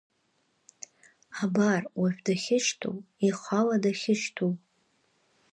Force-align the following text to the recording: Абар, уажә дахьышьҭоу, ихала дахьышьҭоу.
Абар, 1.43 1.81
уажә 1.99 2.19
дахьышьҭоу, 2.25 2.97
ихала 3.27 3.77
дахьышьҭоу. 3.83 4.53